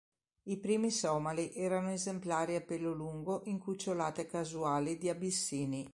[0.45, 5.87] I primi somali erano esemplari a pelo lungo in cucciolate casuali di abissini.